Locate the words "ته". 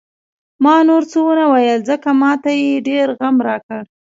2.43-2.51